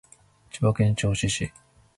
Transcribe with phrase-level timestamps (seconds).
[0.49, 1.51] 千葉県銚子市